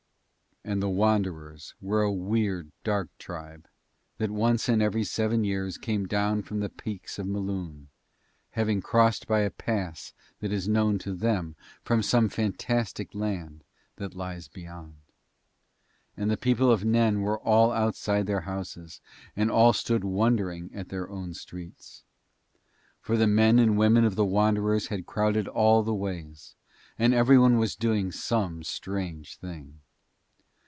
And 0.63 0.79
the 0.79 0.89
Wanderers 0.89 1.73
were 1.81 2.03
a 2.03 2.13
weird, 2.13 2.71
dark, 2.83 3.09
tribe, 3.17 3.67
that 4.19 4.29
once 4.29 4.69
in 4.69 4.79
every 4.79 5.03
seven 5.03 5.43
years 5.43 5.79
came 5.79 6.05
down 6.05 6.43
from 6.43 6.59
the 6.59 6.69
peaks 6.69 7.17
of 7.17 7.25
Mloon, 7.25 7.87
having 8.51 8.79
crossed 8.79 9.25
by 9.27 9.39
a 9.39 9.49
pass 9.49 10.13
that 10.39 10.51
is 10.51 10.67
known 10.69 10.99
to 10.99 11.15
them 11.15 11.55
from 11.81 12.03
some 12.03 12.29
fantastic 12.29 13.15
land 13.15 13.63
that 13.95 14.13
lies 14.13 14.47
beyond. 14.47 14.97
And 16.15 16.29
the 16.29 16.37
people 16.37 16.69
of 16.71 16.85
Nen 16.85 17.21
were 17.21 17.39
all 17.39 17.71
outside 17.71 18.27
their 18.27 18.41
houses, 18.41 19.01
and 19.35 19.49
all 19.49 19.73
stood 19.73 20.03
wondering 20.03 20.69
at 20.75 20.89
their 20.89 21.09
own 21.09 21.33
streets. 21.33 22.03
For 22.99 23.17
the 23.17 23.25
men 23.25 23.57
and 23.57 23.79
women 23.79 24.05
of 24.05 24.13
the 24.13 24.25
Wanderers 24.25 24.87
had 24.89 25.07
crowded 25.07 25.47
all 25.47 25.81
the 25.81 25.95
ways, 25.95 26.53
and 26.99 27.15
every 27.15 27.39
one 27.39 27.57
was 27.57 27.75
doing 27.75 28.11
some 28.11 28.61
strange 28.61 29.37
thing. 29.37 29.79